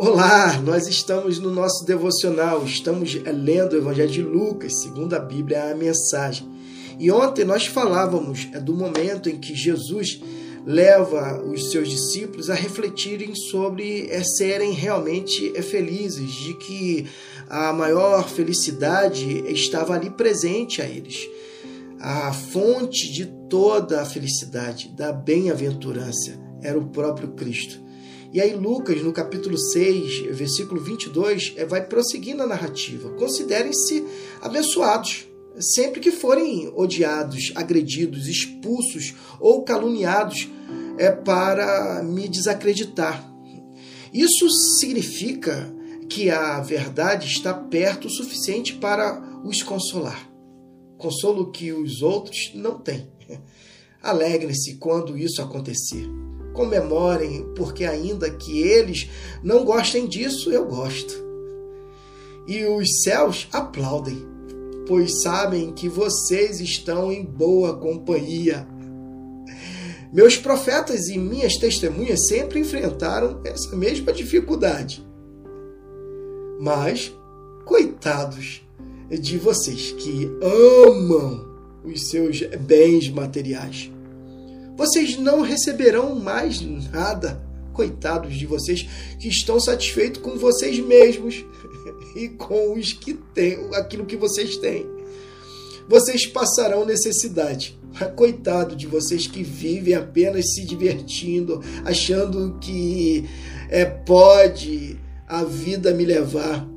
Olá, 0.00 0.56
nós 0.62 0.86
estamos 0.86 1.40
no 1.40 1.50
nosso 1.50 1.84
devocional, 1.84 2.64
estamos 2.64 3.14
lendo 3.14 3.72
o 3.72 3.78
Evangelho 3.78 4.08
de 4.08 4.22
Lucas, 4.22 4.80
segundo 4.80 5.14
a 5.14 5.18
Bíblia, 5.18 5.72
a 5.72 5.74
mensagem. 5.74 6.48
E 7.00 7.10
ontem 7.10 7.44
nós 7.44 7.66
falávamos 7.66 8.44
do 8.62 8.74
momento 8.74 9.28
em 9.28 9.40
que 9.40 9.56
Jesus 9.56 10.20
leva 10.64 11.42
os 11.42 11.72
seus 11.72 11.88
discípulos 11.88 12.48
a 12.48 12.54
refletirem 12.54 13.34
sobre 13.34 14.06
é, 14.08 14.22
serem 14.22 14.70
realmente 14.70 15.52
é, 15.56 15.62
felizes, 15.62 16.30
de 16.30 16.54
que 16.54 17.06
a 17.48 17.72
maior 17.72 18.28
felicidade 18.28 19.42
estava 19.48 19.94
ali 19.94 20.10
presente 20.10 20.80
a 20.80 20.86
eles. 20.86 21.28
A 21.98 22.32
fonte 22.32 23.12
de 23.12 23.26
toda 23.50 24.00
a 24.00 24.06
felicidade, 24.06 24.94
da 24.96 25.12
bem-aventurança, 25.12 26.38
era 26.62 26.78
o 26.78 26.86
próprio 26.86 27.30
Cristo. 27.30 27.87
E 28.32 28.40
aí, 28.40 28.54
Lucas, 28.54 29.02
no 29.02 29.12
capítulo 29.12 29.56
6, 29.56 30.36
versículo 30.36 30.80
22, 30.80 31.54
é, 31.56 31.64
vai 31.64 31.86
prosseguindo 31.86 32.42
a 32.42 32.46
narrativa. 32.46 33.10
Considerem-se 33.10 34.04
abençoados 34.42 35.26
sempre 35.58 36.00
que 36.00 36.10
forem 36.10 36.70
odiados, 36.76 37.52
agredidos, 37.54 38.28
expulsos 38.28 39.14
ou 39.40 39.64
caluniados 39.64 40.48
é 40.98 41.10
para 41.10 42.02
me 42.02 42.28
desacreditar. 42.28 43.24
Isso 44.12 44.48
significa 44.78 45.74
que 46.08 46.30
a 46.30 46.60
verdade 46.60 47.26
está 47.26 47.52
perto 47.52 48.08
o 48.08 48.10
suficiente 48.10 48.74
para 48.74 49.22
os 49.44 49.62
consolar. 49.62 50.28
Consolo 50.96 51.50
que 51.50 51.72
os 51.72 52.02
outros 52.02 52.52
não 52.54 52.78
têm. 52.78 53.06
Alegrem-se 54.02 54.76
quando 54.76 55.16
isso 55.16 55.42
acontecer 55.42 56.08
comemorem, 56.58 57.46
porque 57.54 57.84
ainda 57.84 58.28
que 58.28 58.58
eles 58.58 59.08
não 59.44 59.64
gostem 59.64 60.08
disso, 60.08 60.50
eu 60.50 60.66
gosto. 60.66 61.14
E 62.48 62.64
os 62.64 63.02
céus 63.02 63.46
aplaudem, 63.52 64.26
pois 64.88 65.22
sabem 65.22 65.72
que 65.72 65.88
vocês 65.88 66.60
estão 66.60 67.12
em 67.12 67.24
boa 67.24 67.76
companhia. 67.76 68.66
Meus 70.12 70.36
profetas 70.36 71.08
e 71.08 71.16
minhas 71.16 71.56
testemunhas 71.58 72.26
sempre 72.26 72.58
enfrentaram 72.58 73.40
essa 73.44 73.76
mesma 73.76 74.12
dificuldade. 74.12 75.06
Mas, 76.58 77.14
coitados 77.64 78.66
de 79.08 79.38
vocês 79.38 79.92
que 79.92 80.28
amam 80.42 81.46
os 81.84 82.08
seus 82.08 82.42
bens 82.60 83.08
materiais 83.08 83.90
vocês 84.78 85.18
não 85.18 85.40
receberão 85.40 86.14
mais 86.14 86.60
nada. 86.92 87.42
Coitados 87.72 88.36
de 88.36 88.46
vocês 88.46 88.88
que 89.18 89.28
estão 89.28 89.58
satisfeitos 89.58 90.22
com 90.22 90.38
vocês 90.38 90.78
mesmos 90.78 91.44
e 92.14 92.28
com 92.28 92.78
os 92.78 92.92
que 92.92 93.12
têm, 93.12 93.58
aquilo 93.74 94.06
que 94.06 94.16
vocês 94.16 94.56
têm. 94.56 94.86
Vocês 95.88 96.26
passarão 96.26 96.86
necessidade. 96.86 97.76
Coitado 98.14 98.76
de 98.76 98.86
vocês 98.86 99.26
que 99.26 99.42
vivem 99.42 99.94
apenas 99.94 100.54
se 100.54 100.64
divertindo, 100.64 101.60
achando 101.84 102.56
que 102.60 103.28
é, 103.68 103.84
pode 103.84 104.96
a 105.26 105.42
vida 105.42 105.92
me 105.92 106.04
levar. 106.04 106.68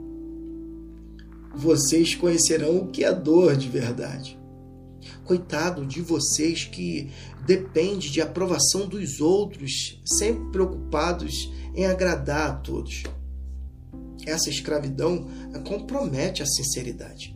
Vocês 1.53 2.15
conhecerão 2.15 2.77
o 2.77 2.87
que 2.87 3.03
é 3.03 3.13
dor 3.13 3.55
de 3.55 3.69
verdade. 3.69 4.40
Coitado 5.25 5.85
de 5.85 6.01
vocês 6.01 6.65
que 6.65 7.09
depende 7.45 8.11
de 8.11 8.21
aprovação 8.21 8.87
dos 8.87 9.19
outros, 9.19 10.01
sempre 10.05 10.51
preocupados 10.51 11.51
em 11.75 11.85
agradar 11.85 12.49
a 12.49 12.53
todos. 12.53 13.03
Essa 14.25 14.49
escravidão 14.49 15.27
compromete 15.65 16.43
a 16.43 16.45
sinceridade. 16.45 17.35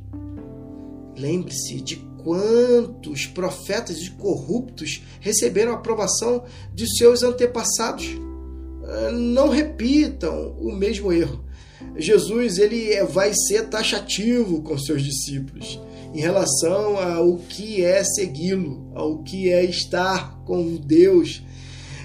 Lembre-se 1.17 1.81
de 1.81 1.95
quantos 2.23 3.25
profetas 3.25 3.97
e 3.99 4.11
corruptos 4.11 5.01
receberam 5.19 5.71
a 5.71 5.75
aprovação 5.75 6.43
de 6.73 6.87
seus 6.97 7.23
antepassados. 7.23 8.07
Não 9.13 9.49
repitam 9.49 10.55
o 10.59 10.71
mesmo 10.75 11.11
erro. 11.11 11.43
Jesus 11.97 12.57
ele 12.57 12.91
é, 12.91 13.03
vai 13.05 13.33
ser 13.33 13.69
taxativo 13.69 14.61
com 14.61 14.77
seus 14.77 15.01
discípulos 15.01 15.79
em 16.15 16.21
relação 16.21 16.97
ao 16.97 17.35
que 17.35 17.83
é 17.83 18.01
segui-lo, 18.01 18.89
ao 18.95 19.21
que 19.21 19.51
é 19.51 19.65
estar 19.65 20.41
com 20.45 20.77
Deus, 20.77 21.43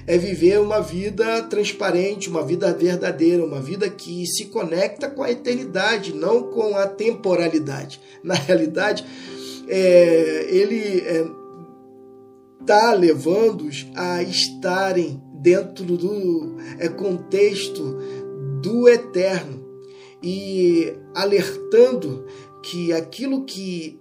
é 0.04 0.18
viver 0.18 0.58
uma 0.58 0.80
vida 0.80 1.40
transparente, 1.44 2.28
uma 2.28 2.44
vida 2.44 2.74
verdadeira, 2.74 3.44
uma 3.44 3.60
vida 3.60 3.88
que 3.88 4.26
se 4.26 4.46
conecta 4.46 5.08
com 5.08 5.22
a 5.22 5.30
eternidade, 5.30 6.12
não 6.12 6.42
com 6.42 6.74
a 6.74 6.88
temporalidade. 6.88 8.00
Na 8.24 8.34
realidade, 8.34 9.04
é, 9.68 10.46
ele 10.48 11.04
está 12.60 12.92
é, 12.92 12.96
levando-os 12.96 13.86
a 13.94 14.24
estarem 14.24 15.22
dentro 15.34 15.84
do 15.84 16.56
é, 16.80 16.88
contexto 16.88 17.96
do 18.60 18.88
eterno 18.88 19.64
e 20.20 20.92
alertando 21.14 22.26
que 22.62 22.92
aquilo 22.92 23.44
que 23.44 24.00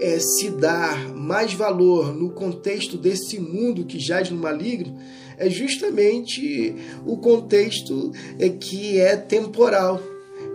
é, 0.00 0.18
se 0.18 0.50
dar 0.50 1.14
mais 1.14 1.54
valor 1.54 2.14
no 2.14 2.30
contexto 2.30 2.96
desse 2.96 3.38
mundo 3.38 3.84
que 3.84 3.98
jaz 3.98 4.30
no 4.30 4.36
maligno 4.36 4.98
é 5.36 5.48
justamente 5.48 6.74
o 7.04 7.16
contexto 7.16 8.12
é, 8.38 8.48
que 8.48 8.98
é 9.00 9.16
temporal, 9.16 10.00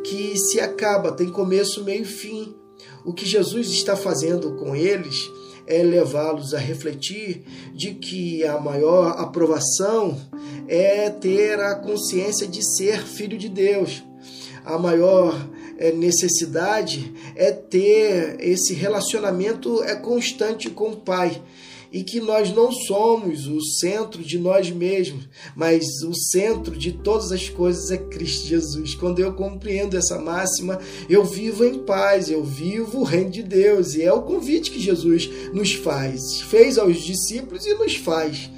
que 0.03 0.37
se 0.37 0.59
acaba, 0.59 1.11
tem 1.11 1.29
começo, 1.29 1.83
meio 1.83 2.03
e 2.03 2.05
fim. 2.05 2.55
O 3.05 3.13
que 3.13 3.25
Jesus 3.25 3.69
está 3.71 3.95
fazendo 3.95 4.55
com 4.55 4.75
eles 4.75 5.29
é 5.67 5.83
levá-los 5.83 6.53
a 6.53 6.57
refletir 6.57 7.43
de 7.73 7.93
que 7.93 8.43
a 8.43 8.59
maior 8.59 9.19
aprovação 9.19 10.17
é 10.67 11.09
ter 11.09 11.59
a 11.59 11.75
consciência 11.75 12.47
de 12.47 12.63
ser 12.63 13.01
filho 13.01 13.37
de 13.37 13.49
Deus. 13.49 14.03
A 14.65 14.77
maior 14.77 15.35
necessidade 15.93 17.13
é 17.35 17.51
ter 17.51 18.37
esse 18.39 18.73
relacionamento 18.73 19.81
é 19.83 19.95
constante 19.95 20.69
com 20.69 20.89
o 20.89 20.97
Pai. 20.97 21.41
E 21.91 22.03
que 22.03 22.19
nós 22.19 22.53
não 22.53 22.71
somos 22.71 23.47
o 23.47 23.59
centro 23.59 24.21
de 24.21 24.37
nós 24.37 24.69
mesmos, 24.69 25.27
mas 25.55 26.03
o 26.03 26.13
centro 26.13 26.77
de 26.77 26.91
todas 26.91 27.31
as 27.31 27.49
coisas 27.49 27.89
é 27.89 27.97
Cristo 27.97 28.45
Jesus. 28.45 28.93
Quando 28.93 29.17
eu 29.17 29.33
compreendo 29.33 29.97
essa 29.97 30.19
máxima, 30.19 30.79
eu 31.09 31.25
vivo 31.25 31.65
em 31.65 31.79
paz, 31.79 32.29
eu 32.29 32.43
vivo 32.43 32.99
o 32.99 33.03
reino 33.03 33.31
de 33.31 33.41
Deus, 33.41 33.95
e 33.95 34.03
é 34.03 34.13
o 34.13 34.21
convite 34.21 34.69
que 34.69 34.79
Jesus 34.79 35.27
nos 35.51 35.73
faz, 35.73 36.41
fez 36.41 36.77
aos 36.77 37.01
discípulos 37.01 37.65
e 37.65 37.73
nos 37.73 37.95
faz 37.95 38.51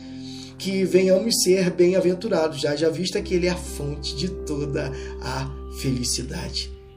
que 0.58 0.84
venhamos 0.84 1.42
ser 1.42 1.72
bem-aventurados, 1.72 2.60
já 2.60 2.76
já 2.76 2.90
vista 2.90 3.22
que 3.22 3.34
ele 3.34 3.48
é 3.48 3.52
a 3.52 3.56
fonte 3.56 4.14
de 4.14 4.30
toda 4.30 4.92
a 5.22 5.50
felicidade 5.82 6.81